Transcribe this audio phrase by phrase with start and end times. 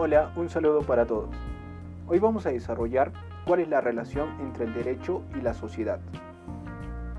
[0.00, 1.34] Hola, un saludo para todos.
[2.06, 3.10] Hoy vamos a desarrollar
[3.44, 5.98] cuál es la relación entre el derecho y la sociedad.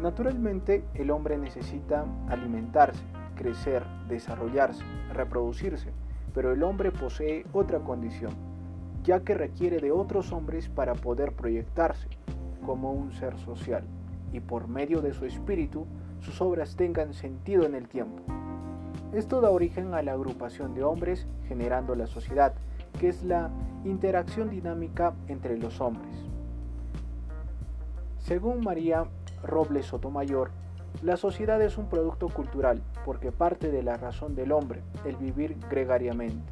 [0.02, 3.04] Naturalmente, el hombre necesita alimentarse,
[3.36, 5.92] crecer, desarrollarse, reproducirse,
[6.34, 8.32] pero el hombre posee otra condición,
[9.04, 12.08] ya que requiere de otros hombres para poder proyectarse
[12.66, 13.84] como un ser social
[14.32, 15.86] y por medio de su espíritu
[16.22, 18.24] sus obras tengan sentido en el tiempo.
[19.12, 22.54] Esto da origen a la agrupación de hombres generando la sociedad,
[23.00, 23.50] que es la
[23.86, 26.14] interacción dinámica entre los hombres.
[28.18, 29.06] Según María
[29.42, 30.52] Robles Sotomayor,
[31.02, 35.58] la sociedad es un producto cultural porque parte de la razón del hombre, el vivir
[35.70, 36.52] gregariamente,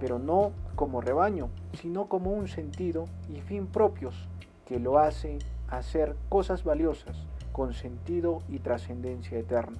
[0.00, 4.28] pero no como rebaño, sino como un sentido y fin propios
[4.66, 5.38] que lo hacen
[5.70, 9.78] hacer cosas valiosas con sentido y trascendencia eterna.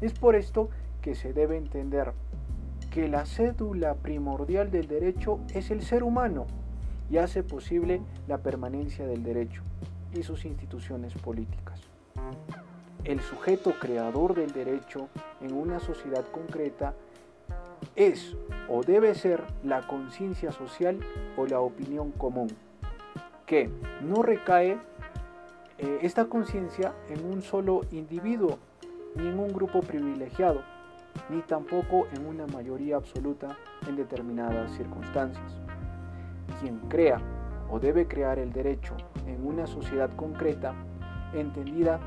[0.00, 0.70] Es por esto
[1.02, 2.12] que se debe entender
[2.90, 6.46] que la cédula primordial del derecho es el ser humano
[7.08, 9.62] y hace posible la permanencia del derecho
[10.12, 11.80] y sus instituciones políticas.
[13.04, 15.08] El sujeto creador del derecho
[15.40, 16.94] en una sociedad concreta
[17.96, 18.36] es
[18.68, 20.98] o debe ser la conciencia social
[21.36, 22.48] o la opinión común,
[23.46, 23.70] que
[24.02, 24.78] no recae
[25.78, 28.58] eh, esta conciencia en un solo individuo
[29.16, 30.62] ni en un grupo privilegiado,
[31.30, 33.56] ni tampoco en una mayoría absoluta
[33.88, 35.60] en determinadas circunstancias.
[36.60, 37.20] Quien crea
[37.70, 40.74] o debe crear el derecho en una sociedad concreta,
[41.32, 42.00] entendida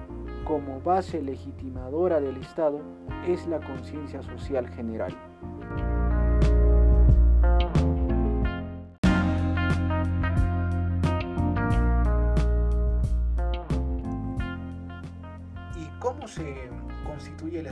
[0.45, 2.81] como base legitimadora del Estado,
[3.25, 5.15] es la conciencia social general.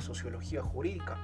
[0.01, 1.15] La sociología jurídica.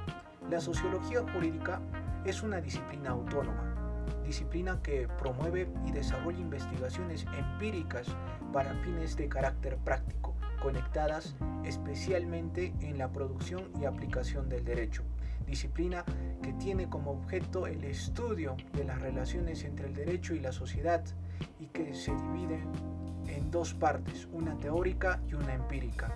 [0.51, 1.81] La sociología jurídica
[2.25, 8.05] es una disciplina autónoma, disciplina que promueve y desarrolla investigaciones empíricas
[8.53, 11.35] para fines de carácter práctico, conectadas
[11.65, 15.01] especialmente en la producción y aplicación del derecho.
[15.47, 16.05] Disciplina
[16.43, 21.03] que tiene como objeto el estudio de las relaciones entre el derecho y la sociedad
[21.59, 22.63] y que se divide
[23.25, 26.15] en dos partes, una teórica y una empírica.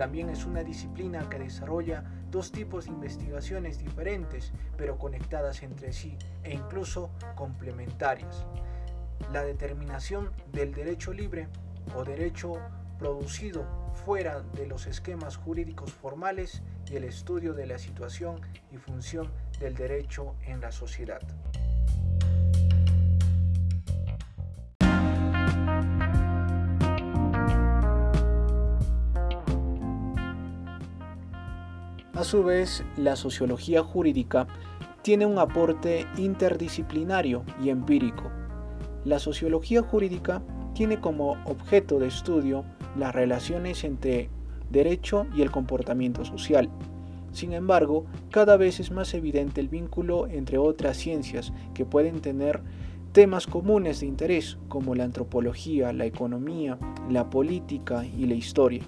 [0.00, 6.16] También es una disciplina que desarrolla dos tipos de investigaciones diferentes, pero conectadas entre sí
[6.42, 8.46] e incluso complementarias.
[9.30, 11.48] La determinación del derecho libre
[11.94, 12.54] o derecho
[12.98, 13.66] producido
[14.06, 18.40] fuera de los esquemas jurídicos formales y el estudio de la situación
[18.72, 21.20] y función del derecho en la sociedad.
[32.20, 34.46] A su vez, la sociología jurídica
[35.00, 38.24] tiene un aporte interdisciplinario y empírico.
[39.06, 40.42] La sociología jurídica
[40.74, 44.28] tiene como objeto de estudio las relaciones entre
[44.68, 46.68] derecho y el comportamiento social.
[47.32, 52.60] Sin embargo, cada vez es más evidente el vínculo entre otras ciencias que pueden tener
[53.12, 58.82] temas comunes de interés como la antropología, la economía, la política y la historia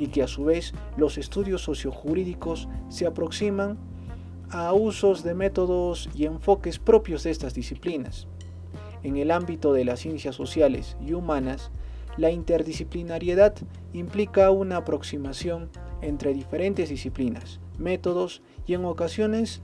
[0.00, 3.78] y que a su vez los estudios sociojurídicos se aproximan
[4.50, 8.26] a usos de métodos y enfoques propios de estas disciplinas.
[9.04, 11.70] En el ámbito de las ciencias sociales y humanas,
[12.16, 13.54] la interdisciplinariedad
[13.92, 15.70] implica una aproximación
[16.02, 19.60] entre diferentes disciplinas, métodos y en ocasiones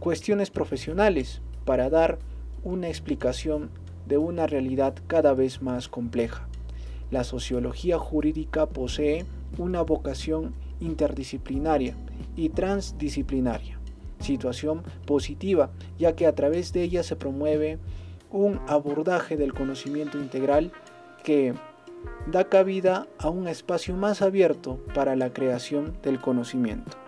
[0.00, 2.18] cuestiones profesionales para dar
[2.62, 3.70] una explicación
[4.06, 6.46] de una realidad cada vez más compleja.
[7.10, 9.24] La sociología jurídica posee
[9.58, 11.94] una vocación interdisciplinaria
[12.36, 13.78] y transdisciplinaria,
[14.20, 17.78] situación positiva ya que a través de ella se promueve
[18.30, 20.72] un abordaje del conocimiento integral
[21.24, 21.54] que
[22.30, 27.05] da cabida a un espacio más abierto para la creación del conocimiento.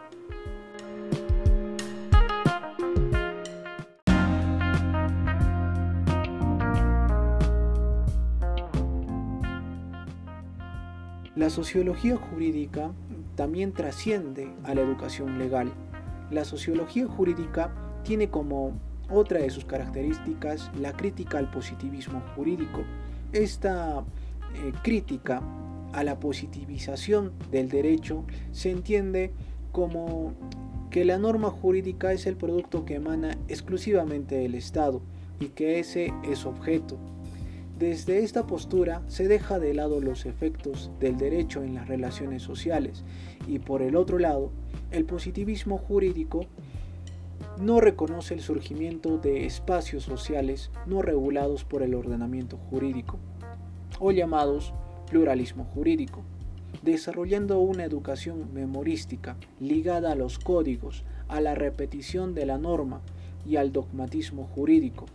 [11.38, 12.90] La sociología jurídica
[13.36, 15.72] también trasciende a la educación legal.
[16.32, 18.72] La sociología jurídica tiene como
[19.08, 22.80] otra de sus características la crítica al positivismo jurídico.
[23.32, 25.40] Esta eh, crítica
[25.92, 29.30] a la positivización del derecho se entiende
[29.70, 30.34] como
[30.90, 35.02] que la norma jurídica es el producto que emana exclusivamente del Estado
[35.38, 36.98] y que ese es objeto
[37.78, 43.04] desde esta postura se deja de lado los efectos del derecho en las relaciones sociales
[43.46, 44.50] y por el otro lado,
[44.90, 46.40] el positivismo jurídico
[47.60, 53.18] no reconoce el surgimiento de espacios sociales no regulados por el ordenamiento jurídico,
[54.00, 54.74] o llamados
[55.08, 56.22] pluralismo jurídico,
[56.82, 63.02] desarrollando una educación memorística ligada a los códigos, a la repetición de la norma
[63.46, 65.06] y al dogmatismo jurídico.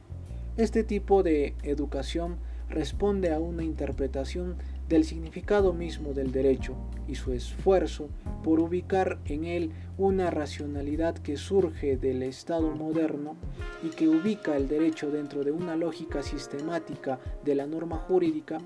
[0.55, 2.37] Este tipo de educación
[2.69, 4.55] responde a una interpretación
[4.89, 6.75] del significado mismo del derecho
[7.07, 8.09] y su esfuerzo
[8.43, 13.35] por ubicar en él una racionalidad que surge del Estado moderno
[13.81, 18.57] y que ubica el derecho dentro de una lógica sistemática de la norma jurídica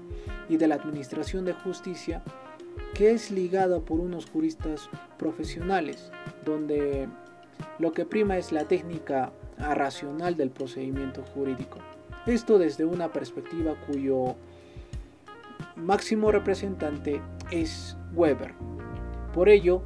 [0.50, 2.24] y de la administración de justicia
[2.94, 6.12] que es ligada por unos juristas profesionales,
[6.46, 7.08] donde
[7.80, 11.80] lo que prima es la técnica racional del procedimiento jurídico.
[12.28, 14.36] Esto desde una perspectiva cuyo
[15.78, 17.22] máximo representante
[17.52, 18.54] es Weber.
[19.34, 19.82] Por ello,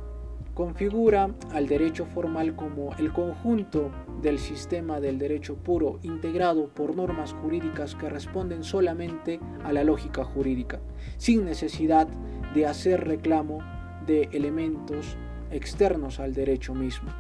[0.56, 3.92] configura al derecho formal como el conjunto
[4.24, 10.24] del sistema del derecho puro integrado por normas jurídicas que responden solamente a la lógica
[10.24, 10.80] jurídica,
[11.18, 12.08] sin necesidad
[12.56, 13.60] de hacer reclamo
[14.08, 15.16] de elementos
[15.52, 17.12] externos al derecho mismo.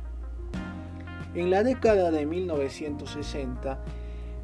[1.35, 3.79] En la década de 1960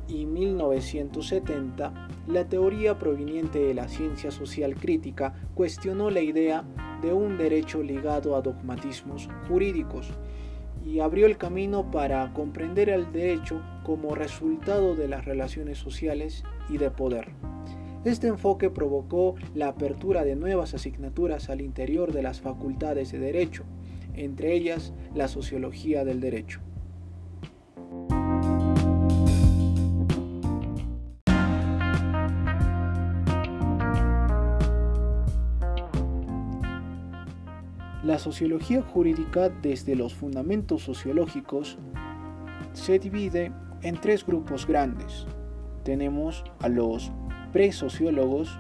[0.08, 1.94] y 1970,
[2.28, 6.64] la teoría proveniente de la ciencia social crítica cuestionó la idea
[7.02, 10.10] de un derecho ligado a dogmatismos jurídicos
[10.86, 16.78] y abrió el camino para comprender el derecho como resultado de las relaciones sociales y
[16.78, 17.34] de poder.
[18.06, 23.66] Este enfoque provocó la apertura de nuevas asignaturas al interior de las facultades de derecho,
[24.14, 26.62] entre ellas la sociología del derecho.
[38.08, 41.78] La sociología jurídica desde los fundamentos sociológicos
[42.72, 43.52] se divide
[43.82, 45.28] en tres grupos grandes.
[45.84, 47.12] Tenemos a los
[47.52, 48.58] pre-sociólogos,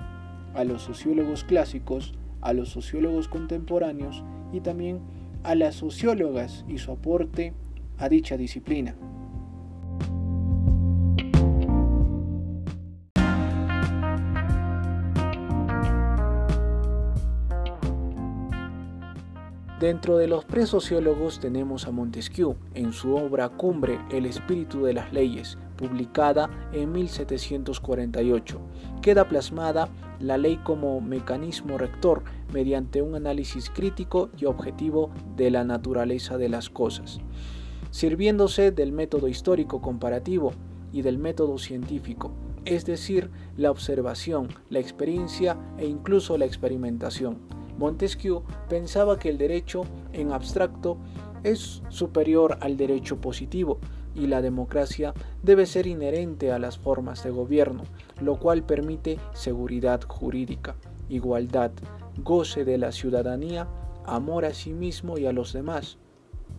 [0.53, 4.21] a los sociólogos clásicos, a los sociólogos contemporáneos
[4.51, 4.99] y también
[5.43, 7.53] a las sociólogas y su aporte
[7.99, 8.97] a dicha disciplina.
[19.87, 25.13] Dentro de los presociólogos tenemos a Montesquieu en su obra Cumbre, El espíritu de las
[25.13, 28.59] leyes, publicada en 1748.
[29.01, 29.87] Queda plasmada
[30.19, 36.49] la ley como mecanismo rector mediante un análisis crítico y objetivo de la naturaleza de
[36.49, 37.19] las cosas,
[37.89, 40.51] sirviéndose del método histórico comparativo
[40.91, 42.33] y del método científico,
[42.65, 49.83] es decir, la observación, la experiencia e incluso la experimentación Montesquieu pensaba que el derecho
[50.13, 50.97] en abstracto
[51.43, 53.79] es superior al derecho positivo
[54.15, 55.13] y la democracia
[55.43, 57.83] debe ser inherente a las formas de gobierno,
[58.19, 60.75] lo cual permite seguridad jurídica,
[61.07, 61.71] igualdad,
[62.23, 63.67] goce de la ciudadanía,
[64.05, 65.97] amor a sí mismo y a los demás,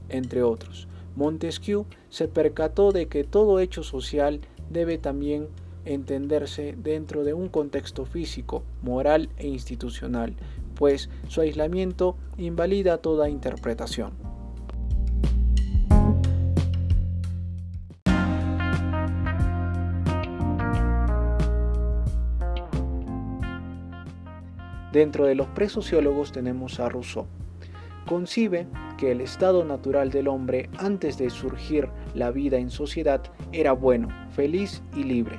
[0.08, 0.86] entre otros.
[1.16, 4.40] Montesquieu se percató de que todo hecho social
[4.70, 5.48] debe también
[5.84, 10.36] entenderse dentro de un contexto físico, moral e institucional,
[10.78, 14.12] pues su aislamiento invalida toda interpretación.
[24.92, 27.26] Dentro de los presociólogos tenemos a Rousseau.
[28.06, 33.20] Concibe que el estado natural del hombre antes de surgir la vida en sociedad
[33.52, 35.38] era bueno, feliz y libre.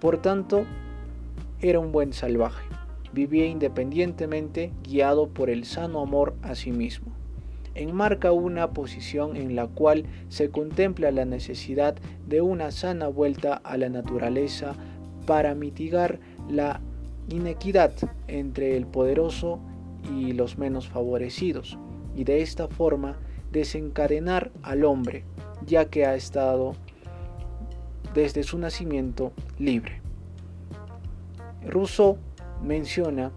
[0.00, 0.64] Por tanto,
[1.60, 2.75] era un buen salvaje
[3.16, 7.12] vivía independientemente guiado por el sano amor a sí mismo.
[7.74, 11.96] Enmarca una posición en la cual se contempla la necesidad
[12.26, 14.74] de una sana vuelta a la naturaleza
[15.26, 16.20] para mitigar
[16.50, 16.80] la
[17.30, 17.92] inequidad
[18.28, 19.60] entre el poderoso
[20.14, 21.78] y los menos favorecidos,
[22.14, 23.16] y de esta forma
[23.50, 25.24] desencadenar al hombre,
[25.64, 26.74] ya que ha estado
[28.14, 30.02] desde su nacimiento libre.
[31.66, 32.18] Rousseau
[32.62, 33.32] menciona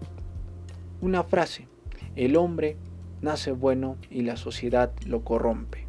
[1.00, 1.68] una frase,
[2.16, 2.76] el hombre
[3.22, 5.86] nace bueno y la sociedad lo corrompe.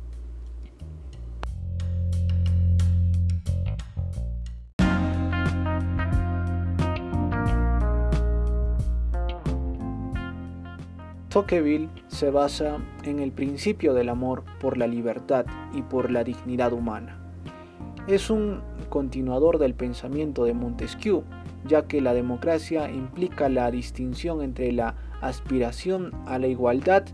[11.31, 16.73] Tocqueville se basa en el principio del amor por la libertad y por la dignidad
[16.73, 17.17] humana.
[18.05, 18.59] Es un
[18.89, 21.23] continuador del pensamiento de Montesquieu,
[21.65, 27.05] ya que la democracia implica la distinción entre la aspiración a la igualdad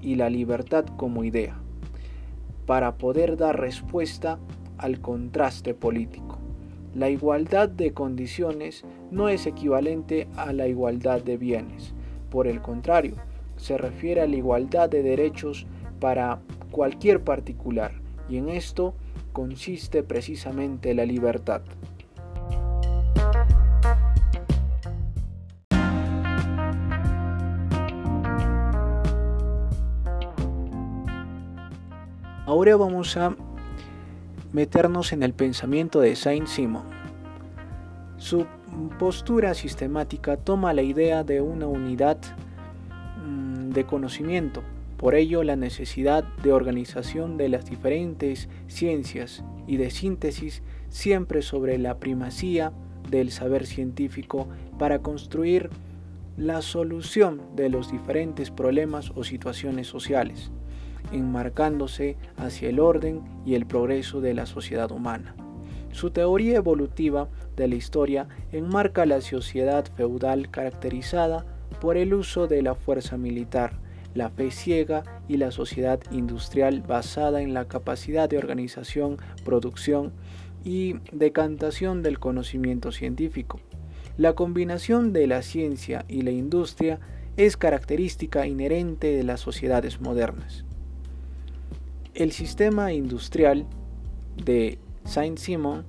[0.00, 1.60] y la libertad como idea.
[2.66, 4.38] para poder dar respuesta
[4.76, 6.38] al contraste político.
[6.94, 11.94] La igualdad de condiciones no es equivalente a la igualdad de bienes.
[12.28, 13.14] Por el contrario,
[13.56, 15.66] se refiere a la igualdad de derechos
[15.98, 16.40] para
[16.70, 17.92] cualquier particular
[18.28, 18.94] y en esto
[19.32, 21.62] consiste precisamente la libertad.
[32.58, 33.36] Ahora vamos a
[34.52, 36.82] meternos en el pensamiento de Saint-Simon.
[38.16, 38.46] Su
[38.98, 42.18] postura sistemática toma la idea de una unidad
[43.24, 44.64] mm, de conocimiento,
[44.96, 51.78] por ello la necesidad de organización de las diferentes ciencias y de síntesis siempre sobre
[51.78, 52.72] la primacía
[53.08, 54.48] del saber científico
[54.80, 55.70] para construir
[56.36, 60.50] la solución de los diferentes problemas o situaciones sociales
[61.12, 65.34] enmarcándose hacia el orden y el progreso de la sociedad humana.
[65.92, 71.46] Su teoría evolutiva de la historia enmarca la sociedad feudal caracterizada
[71.80, 73.72] por el uso de la fuerza militar,
[74.14, 80.12] la fe ciega y la sociedad industrial basada en la capacidad de organización, producción
[80.64, 83.60] y decantación del conocimiento científico.
[84.16, 86.98] La combinación de la ciencia y la industria
[87.36, 90.64] es característica inherente de las sociedades modernas.
[92.18, 93.64] El sistema industrial
[94.44, 95.84] de Saint-Simon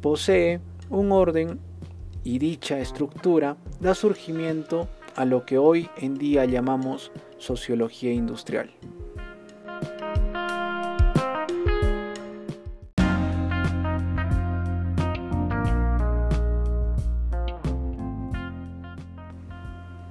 [0.00, 0.58] posee
[0.90, 1.60] un orden
[2.24, 8.72] y dicha estructura da surgimiento a lo que hoy en día llamamos sociología industrial.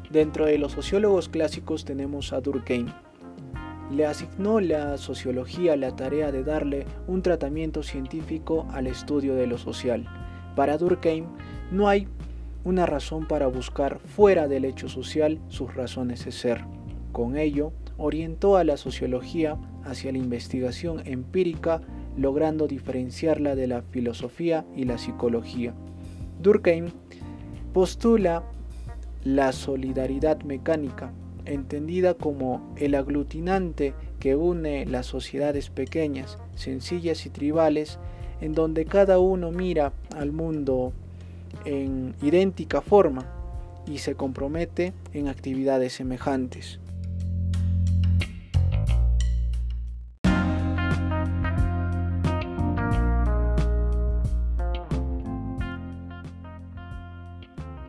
[0.09, 2.87] Dentro de los sociólogos clásicos tenemos a Durkheim,
[3.91, 9.57] le asignó la sociología la tarea de darle un tratamiento científico al estudio de lo
[9.57, 10.07] social.
[10.55, 11.25] Para Durkheim
[11.71, 12.07] no hay
[12.63, 16.63] una razón para buscar fuera del hecho social sus razones de ser.
[17.11, 21.81] Con ello, orientó a la sociología hacia la investigación empírica,
[22.17, 25.73] logrando diferenciarla de la filosofía y la psicología.
[26.41, 26.91] Durkheim
[27.73, 28.43] postula
[29.23, 31.13] la solidaridad mecánica,
[31.45, 37.99] entendida como el aglutinante que une las sociedades pequeñas, sencillas y tribales,
[38.41, 40.93] en donde cada uno mira al mundo
[41.65, 43.25] en idéntica forma
[43.87, 46.80] y se compromete en actividades semejantes.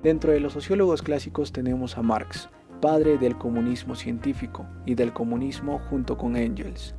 [0.02, 2.48] Dentro de los sociólogos clásicos tenemos a Marx,
[2.80, 6.96] padre del comunismo científico y del comunismo junto con Engels.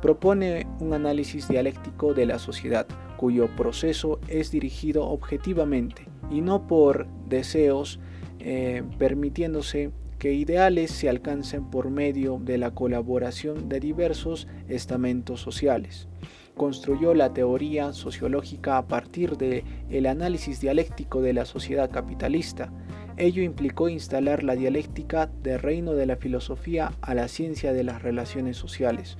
[0.00, 2.86] Propone un análisis dialéctico de la sociedad,
[3.18, 8.00] cuyo proceso es dirigido objetivamente y no por deseos,
[8.38, 16.08] eh, permitiéndose que ideales se alcancen por medio de la colaboración de diversos estamentos sociales.
[16.56, 22.72] Construyó la teoría sociológica a partir de el análisis dialéctico de la sociedad capitalista,
[23.18, 28.02] Ello implicó instalar la dialéctica del reino de la filosofía a la ciencia de las
[28.02, 29.16] relaciones sociales.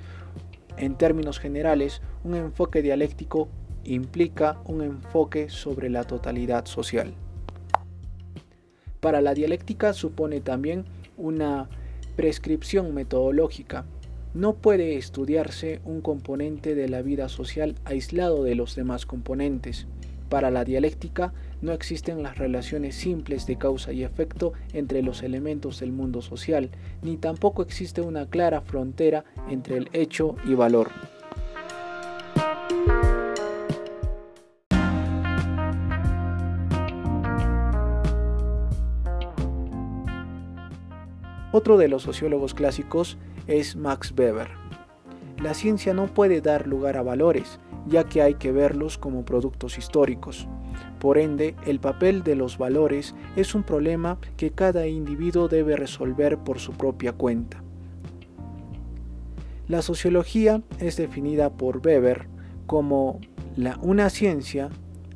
[0.76, 3.49] En términos generales, un enfoque dialéctico
[3.85, 7.14] implica un enfoque sobre la totalidad social.
[9.00, 10.85] Para la dialéctica supone también
[11.16, 11.71] una
[12.16, 13.87] prescripción metodológica.
[14.37, 19.87] No puede estudiarse un componente de la vida social aislado de los demás componentes.
[20.28, 25.81] Para la dialéctica no existen las relaciones simples de causa y efecto entre los elementos
[25.81, 26.69] del mundo social,
[27.00, 30.90] ni tampoco existe una clara frontera entre el hecho y valor.
[41.57, 44.49] Otro de los sociólogos clásicos es Max Weber.
[45.43, 49.79] La ciencia no puede dar lugar a valores, ya que hay que verlos como productos
[49.79, 50.47] históricos.
[50.99, 56.37] Por ende, el papel de los valores es un problema que cada individuo debe resolver
[56.37, 57.65] por su propia cuenta.
[59.67, 62.29] La sociología es definida por Weber
[62.67, 63.19] como
[63.81, 64.69] una ciencia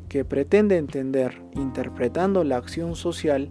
[0.08, 3.50] que pretende entender interpretando la acción social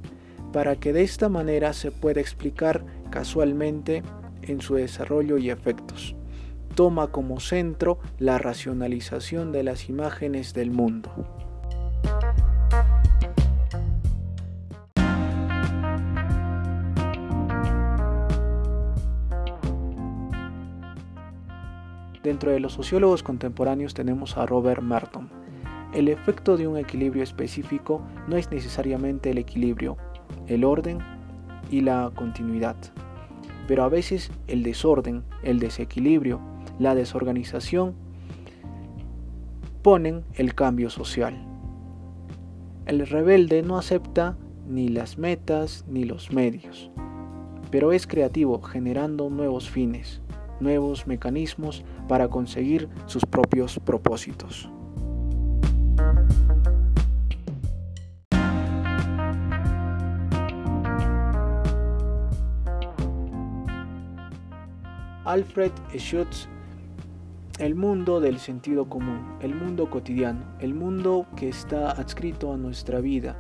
[0.52, 4.04] para que de esta manera se pueda explicar casualmente
[4.42, 6.16] en su desarrollo y efectos
[6.80, 11.12] toma como centro la racionalización de las imágenes del mundo.
[22.24, 25.30] Dentro de los sociólogos contemporáneos tenemos a Robert Merton.
[25.94, 29.98] El efecto de un equilibrio específico no es necesariamente el equilibrio,
[30.50, 31.00] el orden
[31.72, 32.76] y la continuidad,
[33.68, 36.42] pero a veces el desorden, el desequilibrio,
[36.80, 37.94] la desorganización
[39.84, 41.46] ponen el cambio social.
[42.86, 44.36] El rebelde no acepta
[44.68, 46.92] ni las metas ni los medios,
[47.70, 50.22] pero es creativo generando nuevos fines,
[50.60, 54.70] nuevos mecanismos para conseguir sus propios propósitos.
[65.30, 66.48] Alfred Schutz
[67.60, 73.00] el mundo del sentido común, el mundo cotidiano, el mundo que está adscrito a nuestra
[73.00, 73.38] vida,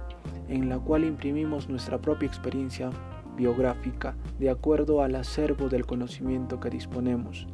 [0.49, 2.91] en la cual imprimimos nuestra propia experiencia
[3.35, 7.47] biográfica de acuerdo al acervo del conocimiento que disponemos.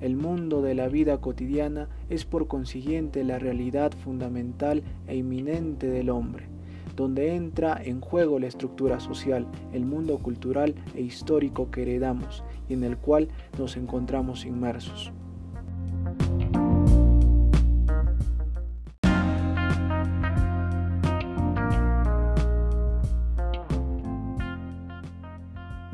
[0.00, 6.08] El mundo de la vida cotidiana es por consiguiente la realidad fundamental e inminente del
[6.08, 6.46] hombre,
[6.96, 12.74] donde entra en juego la estructura social, el mundo cultural e histórico que heredamos y
[12.74, 13.28] en el cual
[13.58, 15.12] nos encontramos inmersos.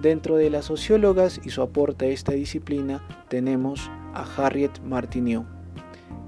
[0.00, 5.44] Dentro de las sociólogas y su aporte a esta disciplina tenemos a Harriet Martineau.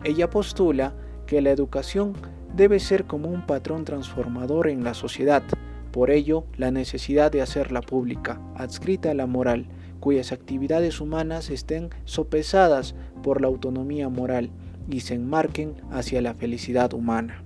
[0.05, 0.93] Ella postula
[1.27, 2.13] que la educación
[2.55, 5.43] debe ser como un patrón transformador en la sociedad,
[5.91, 9.69] por ello la necesidad de hacerla pública, adscrita a la moral,
[10.03, 14.51] cuyas actividades humanas estén sopesadas por la autonomía moral
[14.91, 17.45] y se enmarquen hacia la felicidad humana.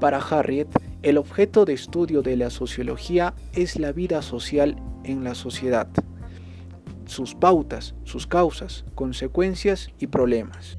[0.00, 0.66] Para Harriet,
[1.02, 5.86] el objeto de estudio de la sociología es la vida social en la sociedad,
[7.06, 10.76] sus pautas, sus causas, consecuencias y problemas.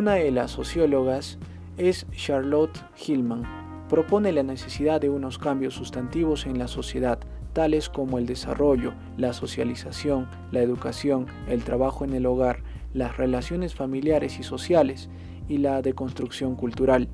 [0.00, 1.36] Una de las sociólogas
[1.76, 3.42] es Charlotte Hillman.
[3.90, 7.18] Propone la necesidad de unos cambios sustantivos en la sociedad
[7.52, 12.62] tales como el desarrollo, la socialización, la educación, el trabajo en el hogar,
[12.94, 15.10] las relaciones familiares y sociales
[15.50, 17.06] y la deconstrucción cultural.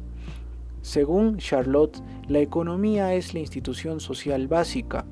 [0.80, 5.04] Según Charlotte, la economía es la institución social básica,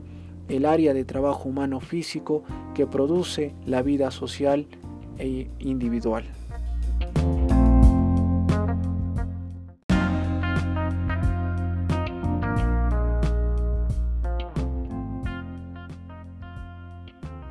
[0.46, 4.68] el área de trabajo humano físico que produce la vida social
[5.18, 6.24] e individual.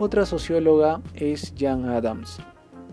[0.04, 2.38] Otra socióloga es Jan Adams.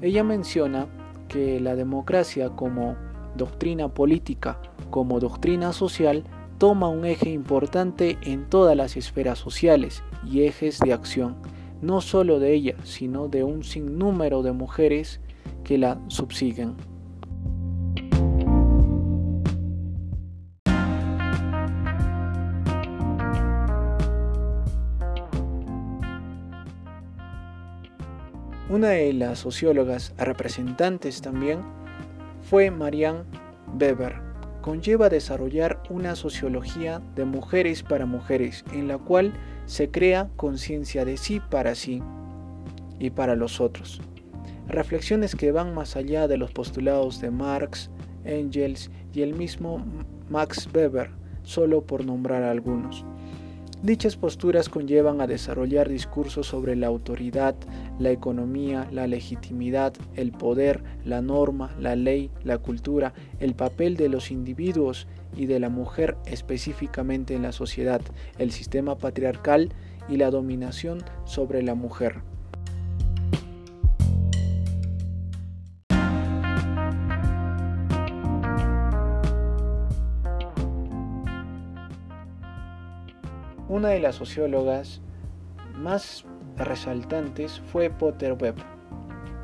[0.00, 0.86] Ella menciona
[1.26, 2.94] que la democracia como
[3.34, 6.22] doctrina política, como doctrina social,
[6.58, 11.34] toma un eje importante en todas las esferas sociales y ejes de acción,
[11.82, 15.20] no solo de ella, sino de un sinnúmero de mujeres
[15.64, 16.76] que la subsiguen.
[28.70, 31.58] Una de las sociólogas representantes también
[32.48, 33.24] fue Marianne
[33.76, 34.14] Weber.
[34.60, 39.32] Conlleva desarrollar una sociología de mujeres para mujeres en la cual
[39.66, 42.00] se crea conciencia de sí para sí
[43.00, 44.00] y para los otros.
[44.68, 47.90] Reflexiones que van más allá de los postulados de Marx,
[48.22, 49.84] Engels y el mismo
[50.28, 51.10] Max Weber,
[51.42, 53.04] solo por nombrar algunos.
[53.82, 57.54] Dichas posturas conllevan a desarrollar discursos sobre la autoridad,
[58.00, 64.08] la economía, la legitimidad, el poder, la norma, la ley, la cultura, el papel de
[64.08, 68.00] los individuos y de la mujer específicamente en la sociedad,
[68.38, 69.72] el sistema patriarcal
[70.08, 72.22] y la dominación sobre la mujer.
[83.68, 85.00] Una de las sociólogas
[85.76, 86.24] más
[86.56, 88.56] resaltantes fue Potter Webb,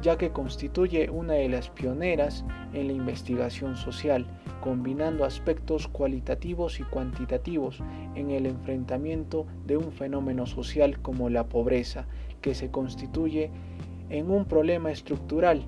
[0.02, 4.26] ya que constituye una de las pioneras en la investigación social,
[4.60, 7.82] combinando aspectos cualitativos y cuantitativos
[8.14, 12.06] en el enfrentamiento de un fenómeno social como la pobreza,
[12.40, 13.50] que se constituye
[14.10, 15.64] en un problema estructural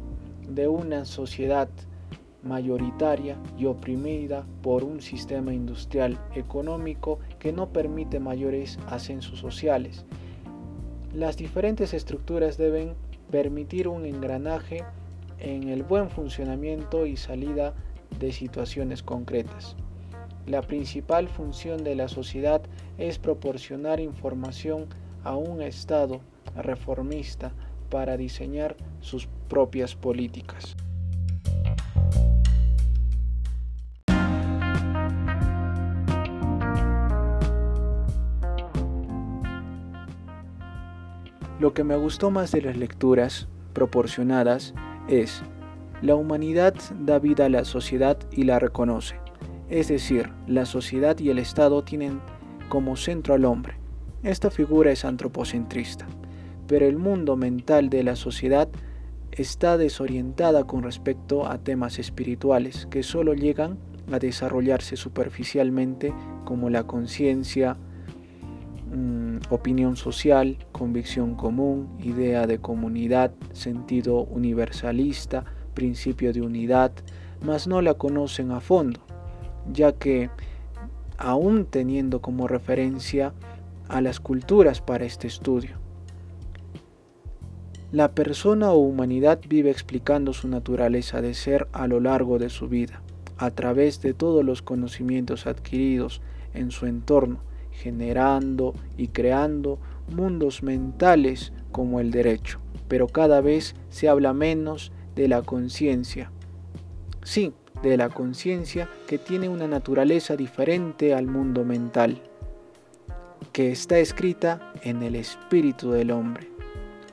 [0.49, 1.69] de una sociedad
[2.43, 10.07] mayoritaria y oprimida por un sistema industrial económico que no permite mayores ascensos sociales.
[11.15, 12.95] Las diferentes estructuras deben
[13.31, 14.85] permitir un engranaje
[15.39, 17.75] en el buen funcionamiento y salida
[18.19, 19.77] de situaciones concretas.
[20.47, 22.63] la principal función de la sociedad
[22.97, 24.87] es proporcionar información
[25.23, 26.21] a un Estado
[26.57, 27.53] reformista
[27.91, 30.75] para diseñar sus propias políticas.
[41.59, 44.75] Lo que me gustó más de las lecturas proporcionadas
[45.09, 45.43] es,
[46.03, 49.17] la humanidad da vida a la sociedad y la reconoce.
[49.69, 52.21] Es decir, la sociedad y el Estado tienen
[52.69, 53.75] como centro al hombre.
[54.23, 56.07] Esta figura es antropocentrista,
[56.69, 58.69] pero el mundo mental de la sociedad
[59.33, 63.79] está desorientada con respecto a temas espirituales que solo llegan
[64.13, 67.77] a desarrollarse superficialmente como la conciencia,
[68.95, 76.93] mm, opinión social, convicción común, idea de comunidad, sentido universalista, principio de unidad,
[77.43, 79.01] mas no la conocen a fondo
[79.73, 80.31] ya que
[81.17, 83.33] aún teniendo como referencia
[83.89, 85.77] a las culturas para este estudio.
[87.91, 92.69] La persona o humanidad vive explicando su naturaleza de ser a lo largo de su
[92.69, 93.03] vida,
[93.39, 96.21] a través de todos los conocimientos adquiridos
[96.53, 97.41] en su entorno,
[97.83, 99.79] generando y creando
[100.15, 106.31] mundos mentales como el derecho, pero cada vez se habla menos de la conciencia.
[107.23, 112.21] Sí, de la conciencia que tiene una naturaleza diferente al mundo mental,
[113.53, 116.49] que está escrita en el espíritu del hombre.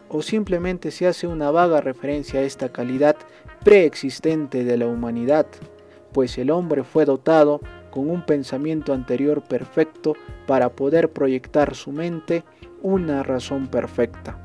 [0.10, 3.16] O simplemente se hace una vaga referencia a esta calidad
[3.64, 5.48] preexistente de la humanidad,
[6.14, 7.60] pues el hombre fue dotado
[7.96, 12.44] con un pensamiento anterior perfecto para poder proyectar su mente
[12.84, 14.38] una razón perfecta.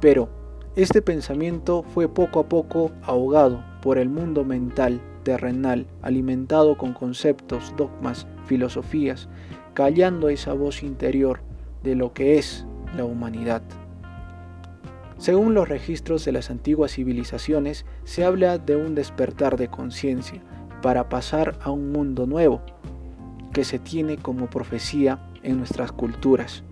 [0.00, 0.30] Pero
[0.76, 7.74] este pensamiento fue poco a poco ahogado por el mundo mental terrenal, alimentado con conceptos,
[7.76, 9.28] dogmas, filosofías,
[9.74, 11.40] callando esa voz interior
[11.82, 12.66] de lo que es
[12.96, 13.60] la humanidad.
[15.18, 20.42] Según los registros de las antiguas civilizaciones, se habla de un despertar de conciencia
[20.84, 22.60] para pasar a un mundo nuevo,
[23.54, 26.62] que se tiene como profecía en nuestras culturas,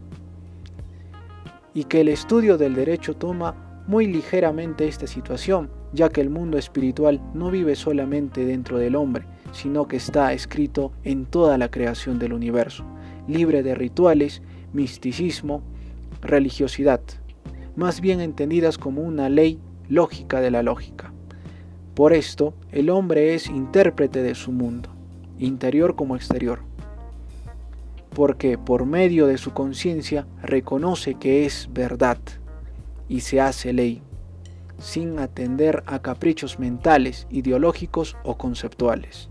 [1.72, 6.58] y que el estudio del derecho toma muy ligeramente esta situación, ya que el mundo
[6.58, 12.18] espiritual no vive solamente dentro del hombre, sino que está escrito en toda la creación
[12.18, 12.84] del universo,
[13.26, 14.42] libre de rituales,
[14.74, 15.62] misticismo,
[16.20, 17.00] religiosidad,
[17.76, 21.11] más bien entendidas como una ley lógica de la lógica.
[21.94, 24.88] Por esto, el hombre es intérprete de su mundo,
[25.38, 26.60] interior como exterior,
[28.14, 32.18] porque por medio de su conciencia reconoce que es verdad
[33.08, 34.00] y se hace ley,
[34.78, 39.28] sin atender a caprichos mentales, ideológicos o conceptuales.